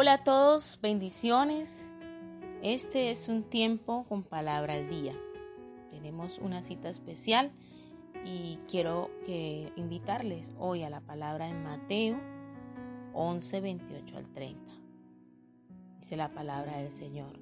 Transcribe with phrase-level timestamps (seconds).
[0.00, 1.90] Hola a todos, bendiciones.
[2.62, 5.12] Este es un tiempo con palabra al día.
[5.90, 7.50] Tenemos una cita especial
[8.24, 9.10] y quiero
[9.74, 12.16] invitarles hoy a la palabra en Mateo
[13.12, 14.72] 11, 28 al 30.
[15.98, 17.36] Dice la palabra del Señor.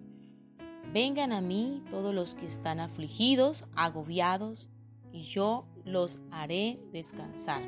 [0.94, 4.70] Vengan a mí todos los que están afligidos, agobiados,
[5.12, 7.60] y yo los haré descansar.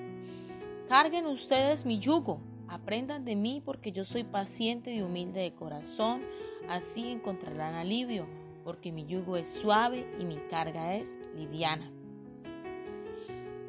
[0.88, 6.22] Carguen ustedes mi yugo Aprendan de mí porque yo soy paciente y humilde de corazón,
[6.68, 8.26] así encontrarán alivio,
[8.62, 11.90] porque mi yugo es suave y mi carga es liviana.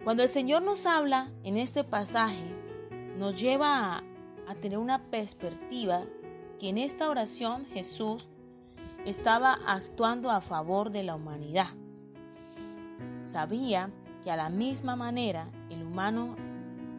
[0.04, 2.44] Cuando el Señor nos habla en este pasaje,
[3.18, 4.04] nos lleva a,
[4.48, 6.06] a tener una perspectiva
[6.60, 8.28] que en esta oración Jesús
[9.06, 11.70] estaba actuando a favor de la humanidad.
[13.24, 13.92] Sabía
[14.24, 16.36] que a la misma manera el humano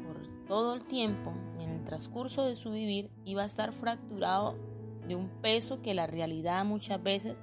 [0.02, 1.34] por todo el tiempo
[1.90, 4.54] transcurso de su vivir iba a estar fracturado
[5.08, 7.42] de un peso que la realidad muchas veces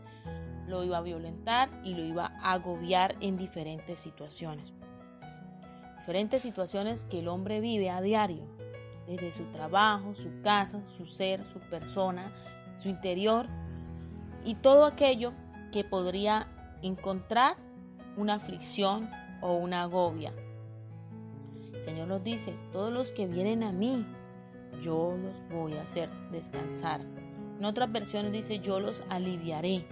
[0.67, 4.73] lo iba a violentar y lo iba a agobiar en diferentes situaciones.
[5.97, 8.47] Diferentes situaciones que el hombre vive a diario,
[9.05, 12.31] desde su trabajo, su casa, su ser, su persona,
[12.77, 13.47] su interior
[14.45, 15.33] y todo aquello
[15.73, 16.47] que podría
[16.81, 17.57] encontrar
[18.15, 19.09] una aflicción
[19.41, 20.31] o una agobia
[21.77, 24.03] el Señor nos dice, todos los que vienen a mí,
[24.81, 27.01] yo los voy a hacer descansar.
[27.57, 29.87] En otras versiones dice, yo los aliviaré.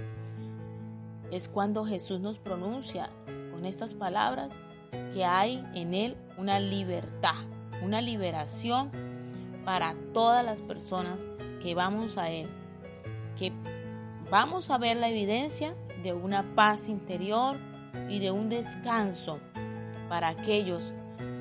[1.31, 3.09] Es cuando Jesús nos pronuncia
[3.51, 4.59] con estas palabras
[5.13, 7.35] que hay en Él una libertad,
[7.81, 8.91] una liberación
[9.65, 11.25] para todas las personas
[11.61, 12.47] que vamos a Él,
[13.37, 13.51] que
[14.29, 17.57] vamos a ver la evidencia de una paz interior
[18.09, 19.39] y de un descanso
[20.07, 20.93] para aquellos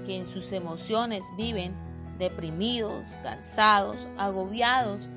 [0.07, 1.75] que en sus emociones viven
[2.19, 5.09] deprimidos, cansados, agobiados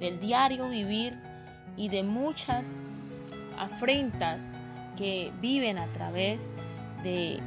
[0.00, 1.18] del diario vivir
[1.76, 2.74] y de muchas
[3.58, 4.56] afrentas
[4.96, 6.50] que viven a través
[7.02, 7.40] de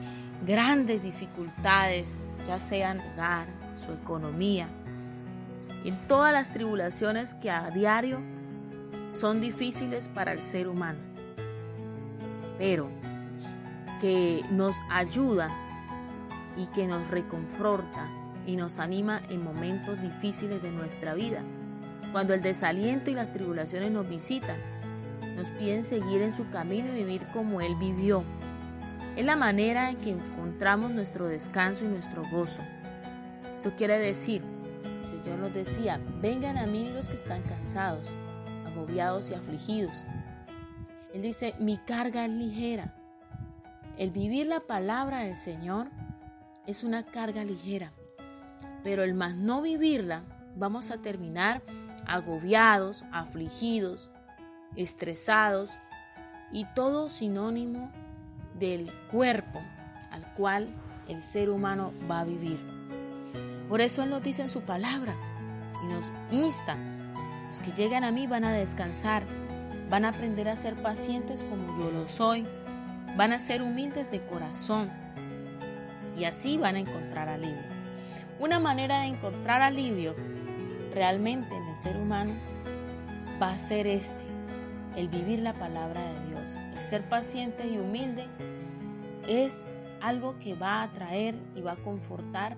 [0.46, 4.70] grandes dificultades, ya sean hogar, su economía,
[5.84, 8.22] en todas las tribulaciones que a diario
[9.12, 11.00] son difíciles para el ser humano,
[12.58, 12.90] pero
[14.02, 15.52] que nos ayudan
[16.58, 18.10] y que nos reconforta
[18.46, 21.44] y nos anima en momentos difíciles de nuestra vida.
[22.12, 24.58] Cuando el desaliento y las tribulaciones nos visitan,
[25.36, 28.24] nos piden seguir en su camino y vivir como Él vivió.
[29.16, 32.62] Es la manera en que encontramos nuestro descanso y nuestro gozo.
[33.54, 34.42] Esto quiere decir,
[35.02, 38.16] el Señor nos decía, vengan a mí los que están cansados,
[38.66, 40.06] agobiados y afligidos.
[41.14, 42.94] Él dice, mi carga es ligera.
[43.98, 45.88] El vivir la palabra del Señor
[46.68, 47.94] es una carga ligera,
[48.86, 50.22] pero el más no vivirla,
[50.56, 51.64] vamos a terminar
[52.06, 54.12] agobiados, afligidos,
[54.76, 55.80] estresados
[56.52, 57.92] y todo sinónimo
[58.60, 59.60] del cuerpo
[60.12, 60.70] al cual
[61.08, 62.60] el ser humano va a vivir.
[63.70, 65.16] Por eso Él nos dice en su palabra
[65.84, 66.78] y nos insta,
[67.48, 69.24] los que llegan a mí van a descansar,
[69.90, 72.46] van a aprender a ser pacientes como yo lo soy,
[73.18, 74.92] van a ser humildes de corazón,
[76.16, 77.75] y así van a encontrar alivio.
[78.38, 80.14] Una manera de encontrar alivio
[80.94, 82.34] realmente en el ser humano
[83.42, 84.24] va a ser este,
[84.98, 86.58] el vivir la palabra de Dios.
[86.78, 88.28] El ser paciente y humilde
[89.26, 89.68] es
[90.02, 92.58] algo que va a atraer y va a confortar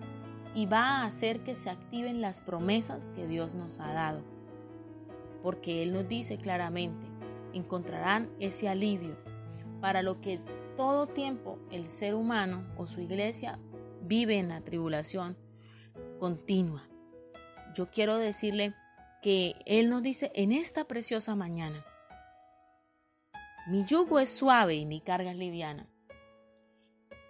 [0.56, 4.24] y va a hacer que se activen las promesas que Dios nos ha dado.
[5.44, 7.06] Porque Él nos dice claramente,
[7.54, 9.16] encontrarán ese alivio
[9.80, 10.40] para lo que
[10.76, 13.60] todo tiempo el ser humano o su iglesia
[14.02, 15.38] vive en la tribulación
[16.18, 16.88] continua.
[17.74, 18.76] Yo quiero decirle
[19.22, 21.86] que Él nos dice en esta preciosa mañana,
[23.68, 25.88] mi yugo es suave y mi carga es liviana.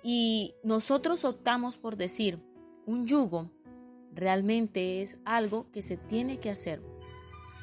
[0.03, 2.43] Y nosotros optamos por decir,
[2.85, 3.51] un yugo
[4.13, 6.81] realmente es algo que se tiene que hacer.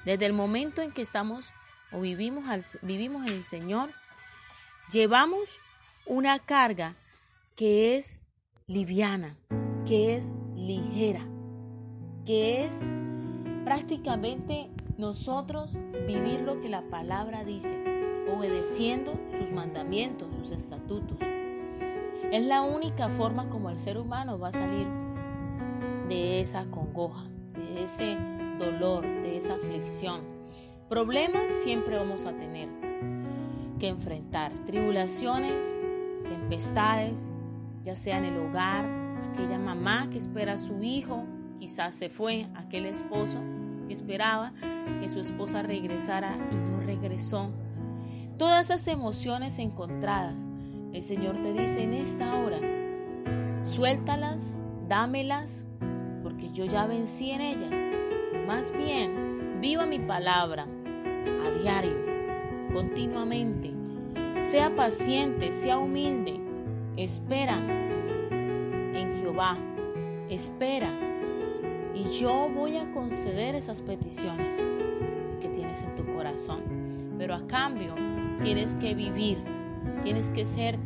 [0.04, 1.52] Desde el momento en que estamos
[1.92, 2.44] o vivimos,
[2.82, 3.90] vivimos en el Señor,
[4.90, 5.60] llevamos
[6.06, 6.96] una carga
[7.56, 8.20] que es
[8.66, 9.38] liviana,
[9.86, 10.34] que es
[10.66, 11.20] ligera,
[12.24, 12.84] que es
[13.64, 17.76] prácticamente nosotros vivir lo que la palabra dice,
[18.34, 21.18] obedeciendo sus mandamientos, sus estatutos.
[22.30, 24.86] Es la única forma como el ser humano va a salir
[26.08, 27.24] de esa congoja,
[27.54, 28.16] de ese
[28.58, 30.22] dolor, de esa aflicción.
[30.88, 32.68] Problemas siempre vamos a tener
[33.78, 35.80] que enfrentar, tribulaciones
[36.24, 37.36] tempestades,
[37.82, 41.24] ya sea en el hogar, aquella mamá que espera a su hijo,
[41.58, 43.38] quizás se fue, aquel esposo
[43.86, 44.52] que esperaba
[45.00, 47.50] que su esposa regresara y no regresó.
[48.38, 50.48] Todas esas emociones encontradas,
[50.92, 52.58] el Señor te dice en esta hora,
[53.60, 55.68] suéltalas, dámelas,
[56.22, 57.88] porque yo ya vencí en ellas.
[58.46, 60.66] Más bien, viva mi palabra
[61.46, 61.96] a diario,
[62.72, 63.72] continuamente.
[64.40, 66.40] Sea paciente, sea humilde.
[66.96, 67.58] Espera
[68.94, 69.56] en Jehová.
[70.28, 70.88] Espera.
[71.94, 74.60] Y yo voy a conceder esas peticiones
[75.40, 76.62] que tienes en tu corazón.
[77.18, 77.94] Pero a cambio,
[78.42, 79.38] tienes que vivir.
[80.02, 80.78] Tienes que ser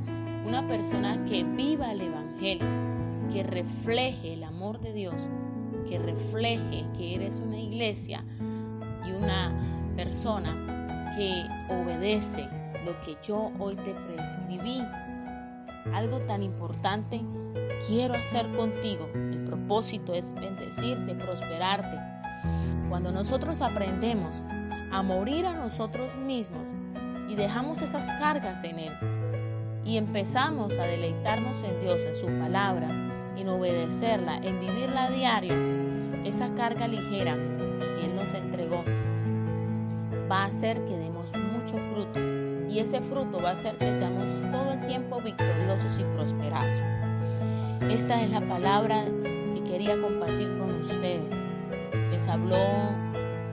[0.44, 2.66] una persona que viva el Evangelio,
[3.32, 5.28] que refleje el amor de Dios,
[5.86, 8.24] que refleje que eres una iglesia
[9.06, 12.48] y una persona que obedece
[12.84, 14.82] lo que yo hoy te prescribí.
[15.92, 17.20] Algo tan importante
[17.86, 19.08] quiero hacer contigo.
[19.14, 21.98] El propósito es bendecirte, prosperarte.
[22.88, 24.44] Cuando nosotros aprendemos
[24.90, 26.72] a morir a nosotros mismos
[27.28, 28.92] y dejamos esas cargas en Él
[29.84, 32.88] y empezamos a deleitarnos en Dios, en su palabra,
[33.36, 35.54] en obedecerla, en vivirla a diario,
[36.24, 38.84] esa carga ligera que Él nos entregó
[40.30, 42.20] va a hacer que demos mucho fruto
[42.68, 46.97] y ese fruto va a hacer que seamos todo el tiempo victoriosos y prosperados.
[47.90, 49.04] Esta es la palabra
[49.54, 51.42] que quería compartir con ustedes.
[52.10, 52.56] Les habló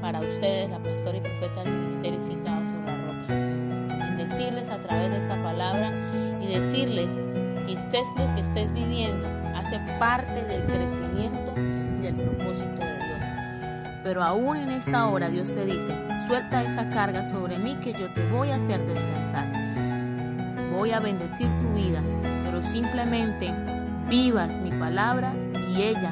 [0.01, 3.33] para ustedes la pastora y profeta del Ministerio Edificado sobre la Roca.
[3.33, 5.91] En decirles a través de esta palabra
[6.41, 7.17] y decirles
[7.65, 12.95] que estés lo que estés viviendo hace parte del crecimiento y del propósito de
[14.05, 15.97] pero aún en esta hora Dios te dice,
[16.27, 19.51] suelta esa carga sobre mí que yo te voy a hacer descansar.
[20.71, 22.03] Voy a bendecir tu vida,
[22.43, 23.51] pero simplemente
[24.09, 25.33] vivas mi palabra
[25.69, 26.11] y ella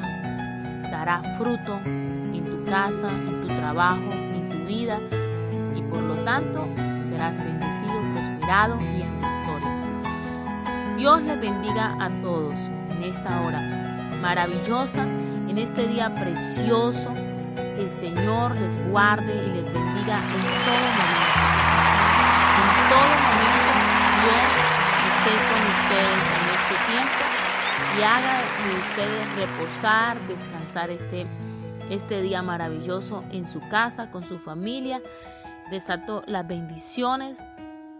[0.90, 4.98] dará fruto en tu casa, en tu trabajo, en tu vida
[5.74, 6.66] y por lo tanto
[7.02, 10.96] serás bendecido, prosperado y en victoria.
[10.96, 12.58] Dios le bendiga a todos
[12.90, 13.60] en esta hora
[14.20, 17.12] maravillosa, en este día precioso
[17.54, 21.34] que el Señor les guarde y les bendiga en todo momento.
[22.60, 23.70] En todo momento
[24.24, 24.50] Dios
[25.10, 27.23] esté con ustedes en este tiempo
[27.98, 31.26] y haga de ustedes reposar, descansar este,
[31.90, 35.00] este día maravilloso en su casa, con su familia.
[35.70, 37.42] Desato las bendiciones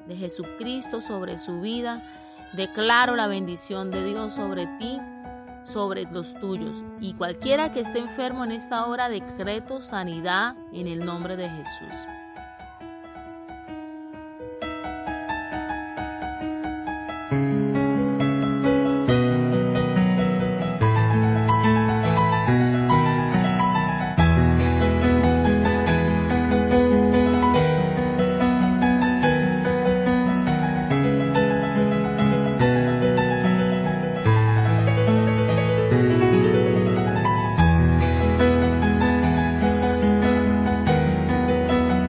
[0.07, 2.03] de Jesucristo sobre su vida.
[2.55, 5.01] Declaro la bendición de Dios sobre ti
[5.65, 6.85] sobre los tuyos.
[7.01, 12.24] Y cualquiera que esté enfermo en esta hora, decreto sanidad en el nombre de Jesús.